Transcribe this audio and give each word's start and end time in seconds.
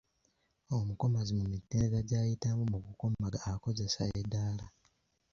Omukomazi 0.77 1.31
mu 1.39 1.45
mitendera 1.53 1.97
gy’ayitamu 2.07 2.63
mu 2.71 2.79
kukomaga 2.85 3.39
akozesa 3.51 4.01
eddaala. 4.19 4.65